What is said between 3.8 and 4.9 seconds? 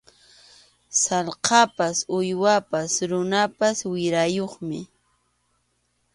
wirayuqmi.